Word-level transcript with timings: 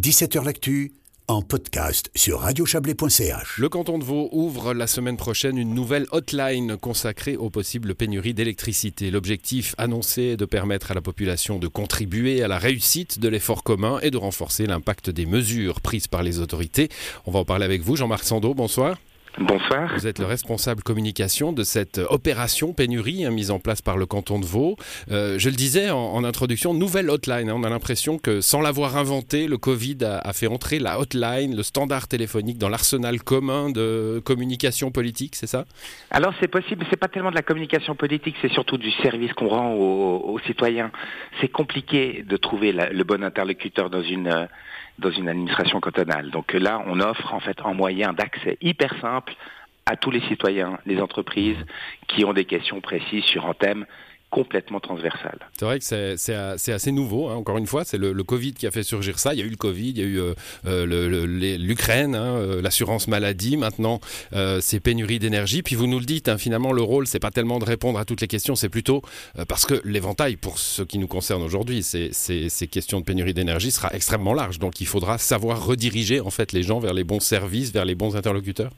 17h 0.00 0.46
L'actu 0.46 0.92
en 1.28 1.42
podcast 1.42 2.10
sur 2.14 2.40
radiochablais.ch. 2.40 3.58
Le 3.58 3.68
canton 3.68 3.98
de 3.98 4.04
Vaud 4.04 4.30
ouvre 4.32 4.72
la 4.72 4.86
semaine 4.86 5.18
prochaine 5.18 5.58
une 5.58 5.74
nouvelle 5.74 6.06
hotline 6.10 6.78
consacrée 6.78 7.36
aux 7.36 7.50
possibles 7.50 7.94
pénuries 7.94 8.32
d'électricité. 8.32 9.10
L'objectif 9.10 9.74
annoncé 9.76 10.22
est 10.22 10.36
de 10.38 10.46
permettre 10.46 10.90
à 10.90 10.94
la 10.94 11.02
population 11.02 11.58
de 11.58 11.68
contribuer 11.68 12.42
à 12.42 12.48
la 12.48 12.56
réussite 12.56 13.18
de 13.18 13.28
l'effort 13.28 13.62
commun 13.62 13.98
et 14.00 14.10
de 14.10 14.16
renforcer 14.16 14.64
l'impact 14.64 15.10
des 15.10 15.26
mesures 15.26 15.82
prises 15.82 16.06
par 16.06 16.22
les 16.22 16.38
autorités. 16.38 16.88
On 17.26 17.30
va 17.30 17.40
en 17.40 17.44
parler 17.44 17.66
avec 17.66 17.82
vous, 17.82 17.96
Jean-Marc 17.96 18.24
Sando, 18.24 18.54
bonsoir. 18.54 18.96
Bonsoir. 19.38 19.92
Vous 19.94 20.06
êtes 20.06 20.18
le 20.18 20.26
responsable 20.26 20.82
communication 20.82 21.52
de 21.52 21.62
cette 21.62 21.98
opération 21.98 22.72
pénurie 22.72 23.24
hein, 23.24 23.30
mise 23.30 23.50
en 23.50 23.60
place 23.60 23.80
par 23.80 23.96
le 23.96 24.04
canton 24.04 24.40
de 24.40 24.44
Vaud. 24.44 24.76
Euh, 25.10 25.38
je 25.38 25.48
le 25.48 25.54
disais 25.54 25.90
en, 25.90 26.24
introduction, 26.24 26.74
nouvelle 26.74 27.08
hotline. 27.08 27.48
Hein. 27.48 27.54
on 27.56 27.62
a 27.62 27.70
l'impression 27.70 28.18
que 28.18 28.40
sans 28.40 28.60
l'avoir 28.60 28.96
inventé, 28.96 29.46
le 29.46 29.56
Covid 29.56 29.98
a, 30.04 30.32
fait 30.32 30.48
entrer 30.48 30.78
la 30.78 30.98
hotline, 30.98 31.54
le 31.54 31.62
standard 31.62 32.08
téléphonique 32.08 32.58
dans 32.58 32.68
l'arsenal 32.68 33.22
commun 33.22 33.70
de 33.70 34.20
communication 34.24 34.90
politique, 34.90 35.36
c'est 35.36 35.46
ça? 35.46 35.64
Alors 36.10 36.34
c'est 36.40 36.48
possible, 36.48 36.84
c'est 36.90 36.98
pas 36.98 37.08
tellement 37.08 37.30
de 37.30 37.36
la 37.36 37.42
communication 37.42 37.94
politique, 37.94 38.34
c'est 38.42 38.52
surtout 38.52 38.78
du 38.78 38.90
service 39.02 39.32
qu'on 39.34 39.48
rend 39.48 39.74
aux, 39.74 40.38
citoyens. 40.46 40.90
C'est 41.40 41.48
compliqué 41.48 42.24
de 42.26 42.36
trouver 42.36 42.72
le 42.72 43.04
bon 43.04 43.22
interlocuteur 43.22 43.90
dans 43.90 44.02
une 44.02 44.28
euh, 44.28 44.46
dans 45.00 45.10
une 45.10 45.28
administration 45.28 45.80
cantonale. 45.80 46.30
Donc 46.30 46.52
là, 46.52 46.82
on 46.86 47.00
offre 47.00 47.34
en 47.34 47.40
fait 47.40 47.58
un 47.64 47.74
moyen 47.74 48.12
d'accès 48.12 48.58
hyper 48.60 48.94
simple 49.00 49.34
à 49.86 49.96
tous 49.96 50.10
les 50.10 50.20
citoyens, 50.28 50.78
les 50.86 51.00
entreprises 51.00 51.58
qui 52.06 52.24
ont 52.24 52.32
des 52.32 52.44
questions 52.44 52.80
précises 52.80 53.24
sur 53.24 53.46
un 53.46 53.54
thème 53.54 53.86
complètement 54.30 54.80
transversal. 54.80 55.38
C'est 55.58 55.64
vrai 55.64 55.78
que 55.80 55.84
c'est 55.84 56.72
assez 56.72 56.92
nouveau, 56.92 57.28
hein. 57.28 57.34
encore 57.34 57.58
une 57.58 57.66
fois, 57.66 57.84
c'est 57.84 57.98
le, 57.98 58.20
Covid 58.22 58.52
qui 58.52 58.66
a 58.66 58.70
fait 58.70 58.84
surgir 58.84 59.18
ça. 59.18 59.34
Il 59.34 59.40
y 59.40 59.42
a 59.42 59.44
eu 59.44 59.50
le 59.50 59.56
Covid, 59.56 59.90
il 59.90 59.98
y 59.98 60.02
a 60.02 60.04
eu 60.04 60.20
euh, 60.20 60.34
euh, 60.66 61.56
l'Ukraine, 61.58 62.14
hein, 62.14 62.36
euh, 62.36 62.62
l'assurance 62.62 63.08
maladie, 63.08 63.56
maintenant 63.56 64.00
ces 64.60 64.80
pénuries 64.80 65.18
d'énergie. 65.18 65.62
Puis 65.62 65.74
vous 65.74 65.86
nous 65.86 65.98
le 65.98 66.04
dites, 66.04 66.28
hein, 66.28 66.38
finalement 66.38 66.72
le 66.72 66.82
rôle, 66.82 67.06
c'est 67.06 67.18
pas 67.18 67.30
tellement 67.30 67.58
de 67.58 67.64
répondre 67.64 67.98
à 67.98 68.04
toutes 68.04 68.20
les 68.20 68.28
questions, 68.28 68.54
c'est 68.54 68.68
plutôt 68.68 69.02
parce 69.48 69.66
que 69.66 69.80
l'éventail, 69.84 70.36
pour 70.36 70.58
ce 70.58 70.82
qui 70.82 70.98
nous 70.98 71.08
concerne 71.08 71.42
aujourd'hui, 71.42 71.82
ces, 71.82 72.12
ces 72.12 72.66
questions 72.68 73.00
de 73.00 73.04
pénurie 73.04 73.34
d'énergie 73.34 73.70
sera 73.70 73.92
extrêmement 73.92 74.34
large. 74.34 74.58
Donc 74.58 74.80
il 74.80 74.86
faudra 74.86 75.18
savoir 75.18 75.64
rediriger 75.66 76.20
en 76.20 76.30
fait 76.30 76.52
les 76.52 76.62
gens 76.62 76.78
vers 76.78 76.94
les 76.94 77.04
bons 77.04 77.20
services, 77.20 77.72
vers 77.72 77.84
les 77.84 77.94
bons 77.94 78.16
interlocuteurs 78.16 78.70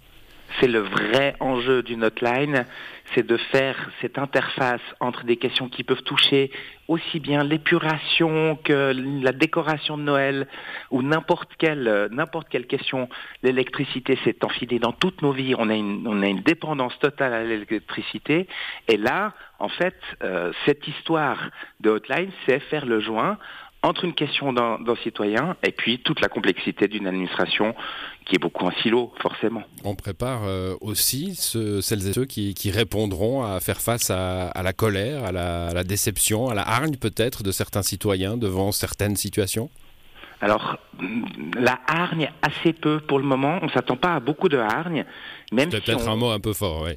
c'est 0.61 0.69
le 0.69 0.81
vrai 0.81 1.34
enjeu 1.41 1.83
d'une 1.83 2.05
hotline, 2.05 2.67
c'est 3.14 3.27
de 3.27 3.36
faire 3.36 3.91
cette 4.00 4.19
interface 4.19 4.81
entre 5.00 5.25
des 5.25 5.36
questions 5.36 5.69
qui 5.69 5.84
peuvent 5.84 6.03
toucher 6.03 6.50
aussi 6.89 7.20
bien 7.20 7.44
l'épuration 7.44 8.59
que 8.62 8.92
la 9.22 9.33
décoration 9.33 9.97
de 9.97 10.03
Noël 10.03 10.47
ou 10.91 11.03
n'importe 11.03 11.50
quelle 11.59 12.67
question. 12.69 13.09
L'électricité 13.42 14.19
s'est 14.25 14.44
enfilée 14.44 14.78
dans 14.78 14.92
toutes 14.92 15.22
nos 15.22 15.33
vies. 15.33 15.55
On 15.59 15.70
a 15.70 15.75
une 15.75 16.06
on 16.06 16.22
a 16.22 16.27
une 16.27 16.41
dépendance 16.41 16.98
totale 16.98 17.33
à 17.33 17.44
l'électricité. 17.44 18.47
Et 18.89 18.97
là, 18.97 19.33
en 19.59 19.69
fait, 19.69 19.97
euh, 20.22 20.53
cette 20.66 20.87
histoire 20.89 21.39
de 21.81 21.91
hotline, 21.91 22.31
c'est 22.47 22.61
faire 22.61 22.87
le 22.87 23.00
joint 23.00 23.39
entre 23.83 24.05
une 24.05 24.14
question 24.14 24.52
d'un 24.52 24.78
citoyen 25.02 25.56
et 25.62 25.72
puis 25.72 25.98
toute 25.98 26.20
la 26.20 26.28
complexité 26.28 26.86
d'une 26.88 27.06
administration 27.06 27.75
qui 28.25 28.36
est 28.36 28.38
beaucoup 28.38 28.66
un 28.66 28.72
silo, 28.83 29.12
forcément. 29.20 29.62
On 29.83 29.97
prépare 29.97 30.42
euh, 30.44 30.77
aussi 30.80 31.34
celles 31.34 32.06
et 32.06 32.12
ceux 32.12 32.25
qui, 32.25 32.70
répondront 32.70 33.42
à 33.42 33.58
faire 33.60 33.80
face 33.80 34.10
à, 34.10 34.53
la 34.62 34.72
colère, 34.72 35.25
à 35.25 35.33
la, 35.33 35.84
déception, 35.84 36.48
à 36.48 36.55
la 36.55 36.62
hargne 36.62 36.97
peut-être 36.97 37.42
de 37.42 37.50
certains 37.50 37.83
citoyens 37.83 38.36
devant 38.36 38.70
certaines 38.70 39.16
situations? 39.16 39.69
Alors, 40.41 40.77
la 41.56 41.78
hargne, 41.86 42.30
assez 42.42 42.72
peu 42.72 43.00
pour 43.00 43.19
le 43.19 43.25
moment. 43.25 43.58
On 43.62 43.66
ne 43.66 43.70
s'attend 43.70 43.97
pas 43.97 44.14
à 44.14 44.20
beaucoup 44.20 44.48
de 44.48 44.58
hargne. 44.58 45.05
C'est 45.56 45.70
peut-être 45.70 46.08
un 46.08 46.16
mot 46.16 46.30
un 46.30 46.41
peu 46.41 46.53
fort, 46.53 46.83
oui 46.84 46.94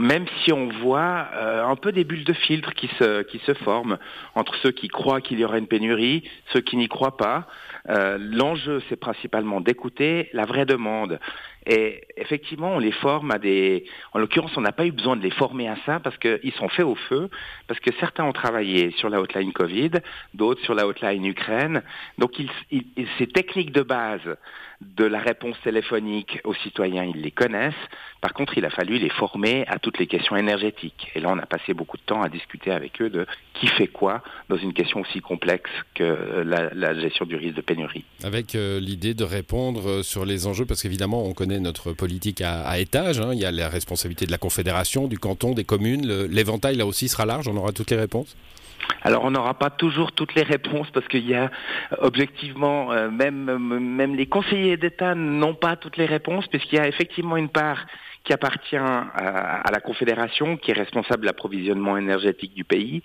même 0.00 0.26
si 0.42 0.52
on 0.52 0.68
voit 0.68 1.28
euh, 1.34 1.64
un 1.64 1.76
peu 1.76 1.92
des 1.92 2.04
bulles 2.04 2.24
de 2.24 2.32
filtre 2.32 2.72
qui 2.74 2.88
se, 2.98 3.22
qui 3.22 3.38
se 3.40 3.54
forment 3.54 3.98
entre 4.34 4.54
ceux 4.56 4.70
qui 4.70 4.88
croient 4.88 5.20
qu'il 5.20 5.38
y 5.38 5.44
aura 5.44 5.58
une 5.58 5.66
pénurie, 5.66 6.28
ceux 6.52 6.60
qui 6.60 6.76
n'y 6.76 6.88
croient 6.88 7.16
pas. 7.16 7.46
Euh, 7.90 8.18
l'enjeu, 8.18 8.82
c'est 8.88 8.96
principalement 8.96 9.60
d'écouter 9.60 10.30
la 10.32 10.46
vraie 10.46 10.66
demande. 10.66 11.20
Et 11.66 12.02
effectivement, 12.16 12.72
on 12.74 12.78
les 12.78 12.92
forme 12.92 13.30
à 13.30 13.38
des... 13.38 13.84
En 14.12 14.18
l'occurrence, 14.18 14.56
on 14.56 14.60
n'a 14.60 14.72
pas 14.72 14.86
eu 14.86 14.92
besoin 14.92 15.16
de 15.16 15.22
les 15.22 15.30
former 15.30 15.68
à 15.68 15.76
ça 15.86 16.00
parce 16.00 16.16
qu'ils 16.18 16.52
sont 16.58 16.68
faits 16.68 16.84
au 16.84 16.94
feu, 16.94 17.30
parce 17.66 17.80
que 17.80 17.90
certains 18.00 18.24
ont 18.24 18.32
travaillé 18.32 18.90
sur 18.98 19.08
la 19.08 19.20
hotline 19.20 19.52
Covid, 19.52 19.92
d'autres 20.34 20.62
sur 20.62 20.74
la 20.74 20.86
hotline 20.86 21.24
Ukraine. 21.24 21.82
Donc, 22.18 22.32
ces 23.18 23.26
techniques 23.26 23.72
de 23.72 23.82
base 23.82 24.36
de 24.80 25.04
la 25.04 25.20
réponse 25.20 25.56
téléphonique 25.62 26.40
aux 26.44 26.54
citoyens, 26.54 27.04
ils 27.04 27.20
les 27.20 27.30
connaissent. 27.30 27.74
Par 28.20 28.32
contre, 28.32 28.58
il 28.58 28.64
a 28.64 28.70
fallu 28.70 28.98
les 28.98 29.08
former 29.08 29.64
à 29.68 29.78
toutes 29.78 29.98
les 29.98 30.06
questions 30.06 30.36
énergétiques. 30.36 31.10
Et 31.14 31.20
là, 31.20 31.28
on 31.30 31.38
a 31.38 31.46
passé 31.46 31.74
beaucoup 31.74 31.96
de 31.96 32.02
temps 32.02 32.22
à 32.22 32.28
discuter 32.28 32.70
avec 32.70 33.00
eux 33.00 33.10
de 33.10 33.26
qui 33.54 33.66
fait 33.66 33.86
quoi 33.86 34.22
dans 34.48 34.56
une 34.56 34.72
question 34.72 35.00
aussi 35.00 35.20
complexe 35.20 35.70
que 35.94 36.42
la, 36.44 36.94
gestion 36.94 37.24
du 37.26 37.36
risque 37.36 37.56
de 37.56 37.60
pénurie. 37.60 38.04
Avec 38.22 38.54
euh, 38.54 38.78
l'idée 38.80 39.14
de 39.14 39.24
répondre 39.24 40.02
sur 40.02 40.24
les 40.24 40.46
enjeux, 40.46 40.64
parce 40.64 40.82
qu'évidemment, 40.82 41.24
on 41.24 41.32
connaît 41.32 41.53
notre 41.60 41.92
politique 41.92 42.40
à, 42.40 42.78
étage. 42.78 43.20
Hein. 43.20 43.30
Il 43.32 43.38
y 43.38 43.44
a 43.44 43.50
la 43.50 43.68
responsabilité 43.68 44.26
de 44.26 44.30
la 44.30 44.38
Confédération, 44.38 45.06
du 45.06 45.18
canton, 45.18 45.52
des 45.52 45.64
communes. 45.64 46.06
L'éventail, 46.26 46.76
là 46.76 46.86
aussi, 46.86 47.08
sera 47.08 47.26
large. 47.26 47.48
On 47.48 47.56
aura 47.56 47.72
toutes 47.72 47.90
les 47.90 47.96
réponses? 47.96 48.36
Alors 49.02 49.24
on 49.24 49.30
n'aura 49.30 49.54
pas 49.54 49.70
toujours 49.70 50.12
toutes 50.12 50.34
les 50.34 50.42
réponses 50.42 50.88
parce 50.92 51.06
qu'il 51.08 51.26
y 51.26 51.34
a 51.34 51.50
objectivement 51.98 52.92
euh, 52.92 53.10
même 53.10 53.56
même 53.56 54.14
les 54.14 54.26
conseillers 54.26 54.76
d'État 54.76 55.14
n'ont 55.14 55.54
pas 55.54 55.76
toutes 55.76 55.96
les 55.96 56.04
réponses 56.04 56.46
puisqu'il 56.48 56.76
y 56.76 56.78
a 56.78 56.86
effectivement 56.86 57.38
une 57.38 57.48
part 57.48 57.86
qui 58.24 58.32
appartient 58.32 58.76
à, 58.76 59.70
la 59.70 59.80
Confédération, 59.80 60.56
qui 60.56 60.70
est 60.70 60.74
responsable 60.74 61.22
de 61.22 61.26
l'approvisionnement 61.26 61.98
énergétique 61.98 62.54
du 62.54 62.64
pays. 62.64 63.02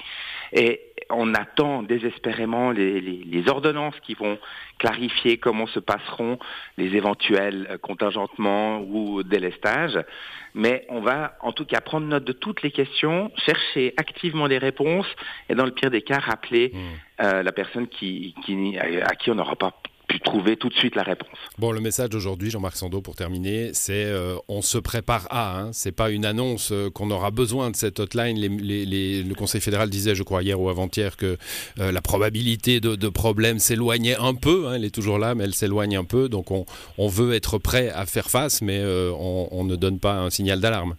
Et 0.54 0.82
on 1.10 1.34
attend 1.34 1.84
désespérément 1.84 2.72
les, 2.72 3.02
les, 3.02 3.50
ordonnances 3.50 4.00
qui 4.02 4.14
vont 4.14 4.38
clarifier 4.78 5.38
comment 5.38 5.68
se 5.68 5.80
passeront 5.80 6.40
les 6.78 6.96
éventuels 6.96 7.80
contingentements 7.82 8.82
ou 8.82 9.24
délestages. 9.24 10.00
Mais 10.54 10.86
on 10.90 11.02
va 11.02 11.36
en 11.42 11.52
tout 11.52 11.66
cas 11.66 11.82
prendre 11.82 12.08
note 12.08 12.24
de 12.24 12.32
toutes 12.32 12.62
les 12.62 12.72
questions, 12.72 13.32
chercher 13.46 13.94
activement 13.98 14.48
des 14.48 14.58
réponses 14.58 15.08
et 15.50 15.56
dans 15.56 15.66
le 15.66 15.72
pire 15.72 15.92
des 15.92 16.02
cas 16.02 16.20
rappeler 16.20 16.72
mmh. 16.74 17.24
euh, 17.24 17.44
la 17.44 17.52
personne 17.52 17.88
qui, 17.88 18.34
qui, 18.46 18.78
à 18.78 19.16
qui 19.16 19.32
on 19.32 19.36
n'aura 19.36 19.56
pas 19.56 19.74
pu 20.10 20.20
trouver 20.20 20.58
tout 20.58 20.70
de 20.70 20.74
suite 20.74 20.96
la 20.96 21.04
réponse. 21.04 21.38
Bon, 21.60 21.72
le 21.72 21.80
message 21.80 22.10
d'aujourd'hui, 22.10 22.50
Jean-Marc 22.50 22.76
Sando, 22.76 23.00
pour 23.00 23.16
terminer, 23.16 23.70
c'est 23.74 24.06
euh, 24.06 24.36
on 24.48 24.62
se 24.62 24.80
prépare 24.80 25.28
à. 25.30 25.60
Hein, 25.60 25.70
c'est 25.72 25.92
pas 25.92 26.10
une 26.10 26.26
annonce 26.26 26.72
euh, 26.72 26.90
qu'on 26.90 27.12
aura 27.12 27.32
besoin 27.32 27.70
de 27.70 27.76
cette 27.76 28.00
hotline. 28.00 28.38
Les, 28.38 29.24
le 29.24 29.36
Conseil 29.36 29.62
fédéral 29.62 29.90
disait, 29.90 30.16
je 30.16 30.24
crois 30.24 30.42
hier 30.42 30.60
ou 30.60 30.68
avant-hier, 30.68 31.16
que 31.16 31.38
euh, 31.80 31.92
la 31.92 32.02
probabilité 32.02 32.80
de, 32.80 32.96
de 32.96 33.10
problème 33.10 33.60
s'éloignait 33.60 34.18
un 34.18 34.34
peu. 34.34 34.68
Hein, 34.68 34.74
elle 34.76 34.86
est 34.86 34.94
toujours 34.94 35.20
là, 35.20 35.36
mais 35.36 35.44
elle 35.44 35.54
s'éloigne 35.54 35.96
un 35.96 36.06
peu. 36.06 36.28
Donc 36.28 36.50
on, 36.50 36.66
on, 36.98 37.08
veut 37.08 37.34
être 37.36 37.60
prêt 37.60 37.90
à 37.90 38.06
faire 38.08 38.30
face, 38.30 38.62
mais 38.64 38.84
on, 38.84 39.48
on 39.52 39.64
ne 39.64 39.76
donne 39.76 40.00
pas 40.00 40.16
un 40.16 40.32
signal 40.32 40.60
d'alarme. 40.60 40.96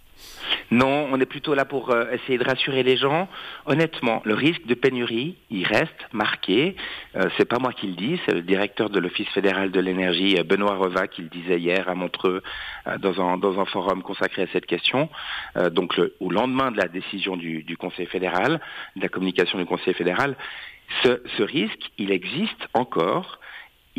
Non, 0.71 1.09
on 1.11 1.21
est 1.21 1.27
plutôt 1.27 1.55
là 1.55 1.65
pour 1.65 1.91
euh, 1.91 2.13
essayer 2.13 2.39
de 2.39 2.45
rassurer 2.45 2.85
les 2.85 2.97
gens. 2.97 3.29
Honnêtement, 3.67 4.23
le 4.25 4.35
risque 4.35 4.67
de 4.67 4.75
pénurie, 4.75 5.37
il 5.51 5.67
reste 5.67 6.07
marqué. 6.13 6.77
Euh, 7.17 7.29
c'est 7.37 7.45
pas 7.45 7.59
moi 7.59 7.73
qui 7.73 7.89
le 7.89 7.95
dis, 7.95 8.21
c'est 8.25 8.35
le 8.35 8.43
directeur 8.43 8.89
de 8.89 9.01
l'Office 9.01 9.29
fédéral 9.31 9.73
de 9.73 9.81
l'énergie, 9.81 10.37
euh, 10.39 10.45
Benoît 10.45 10.77
Reva, 10.77 11.09
qui 11.09 11.23
le 11.23 11.29
disait 11.29 11.59
hier 11.59 11.89
à 11.89 11.97
Montreux 11.97 12.43
dans, 12.99 13.21
un, 13.21 13.37
dans 13.37 13.59
un 13.61 13.65
forum 13.65 14.03
consacré 14.03 14.43
à 14.43 14.47
cette 14.53 14.67
question. 14.67 15.09
donc, 15.73 16.01
au 16.21 16.31
lendemain 16.31 16.71
de 16.71 16.77
la 16.77 16.89
décision 16.89 17.37
du, 17.37 17.77
Conseil 17.77 18.07
fédéral, 18.07 18.61
de 18.97 19.03
la 19.03 19.09
communication 19.09 19.59
du 19.59 19.65
Conseil 19.65 19.95
fédéral, 19.95 20.37
ce 21.03 21.43
risque, 21.43 21.91
il 21.99 22.11
existe 22.11 22.69
encore 22.75 23.41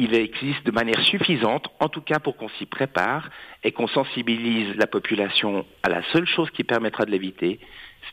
il 0.02 0.16
existe 0.16 0.66
de 0.66 0.72
manière 0.72 1.00
suffisante, 1.02 1.68
en 1.80 1.88
tout 1.88 2.02
cas 2.02 2.18
pour 2.18 2.36
qu'on 2.36 2.50
s'y 2.50 2.66
prépare 2.66 3.30
et 3.64 3.72
qu'on 3.72 3.88
sensibilise 3.88 4.76
la 4.76 4.88
population 4.88 5.64
à 5.84 5.90
la 5.90 6.02
seule 6.12 6.26
chose 6.26 6.50
qui 6.50 6.64
permettra 6.64 7.06
de 7.06 7.12
l'éviter, 7.12 7.59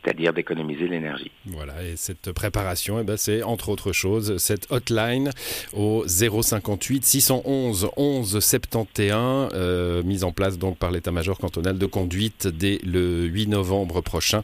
c'est-à-dire 0.01 0.33
d'économiser 0.33 0.87
l'énergie. 0.87 1.31
Voilà, 1.45 1.83
et 1.83 1.95
cette 1.95 2.31
préparation, 2.31 2.99
eh 2.99 3.03
ben, 3.03 3.17
c'est 3.17 3.43
entre 3.43 3.69
autres 3.69 3.91
choses 3.91 4.37
cette 4.37 4.71
hotline 4.71 5.31
au 5.73 6.05
058 6.07 7.05
611 7.05 7.89
11 7.95 8.39
71, 8.39 10.03
mise 10.05 10.23
en 10.23 10.31
place 10.31 10.57
donc 10.57 10.77
par 10.77 10.91
l'état-major 10.91 11.37
cantonal 11.37 11.77
de 11.77 11.85
conduite 11.85 12.47
dès 12.47 12.79
le 12.85 13.25
8 13.25 13.47
novembre 13.47 14.01
prochain, 14.01 14.43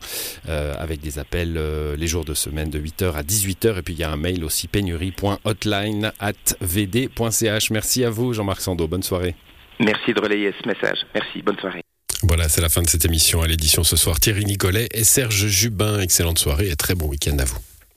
euh, 0.49 0.73
avec 0.77 0.99
des 0.99 1.19
appels 1.19 1.55
euh, 1.57 1.95
les 1.95 2.07
jours 2.07 2.25
de 2.25 2.33
semaine 2.33 2.69
de 2.69 2.79
8h 2.79 3.13
à 3.13 3.23
18h, 3.23 3.79
et 3.79 3.81
puis 3.81 3.93
il 3.93 3.99
y 3.99 4.03
a 4.03 4.11
un 4.11 4.17
mail 4.17 4.43
aussi 4.43 4.67
pénurie.hotline 4.67 6.11
at 6.19 6.33
vd.ch. 6.61 7.71
Merci 7.71 8.03
à 8.03 8.09
vous 8.09 8.33
Jean-Marc 8.33 8.61
Sando, 8.61 8.87
bonne 8.87 9.03
soirée. 9.03 9.35
Merci 9.79 10.13
de 10.13 10.21
relayer 10.21 10.53
ce 10.61 10.67
message. 10.67 11.05
Merci, 11.13 11.41
bonne 11.41 11.57
soirée. 11.57 11.84
Voilà, 12.23 12.49
c'est 12.49 12.61
la 12.61 12.69
fin 12.69 12.81
de 12.81 12.89
cette 12.89 13.05
émission 13.05 13.41
à 13.41 13.47
l'édition 13.47 13.83
ce 13.83 13.95
soir. 13.95 14.19
Thierry 14.19 14.45
Nicolet 14.45 14.87
et 14.91 15.03
Serge 15.03 15.47
Jubin. 15.47 15.99
Excellente 15.99 16.39
soirée 16.39 16.69
et 16.69 16.75
très 16.75 16.95
bon 16.95 17.07
week-end 17.07 17.37
à 17.39 17.45
vous. 17.45 17.57